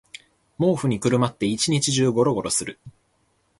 [0.57, 2.79] 毛布にくるまって一日中ゴロゴロする